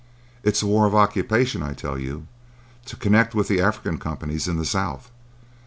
—It's 0.43 0.63
a 0.63 0.65
war 0.65 0.87
of 0.87 0.95
occupation, 0.95 1.61
I 1.61 1.73
tell 1.75 1.99
you, 1.99 2.25
to 2.85 2.95
connect 2.95 3.35
with 3.35 3.47
the 3.47 3.61
African 3.61 3.99
companies 3.99 4.47
in 4.47 4.57
the 4.57 4.65
South. 4.65 5.11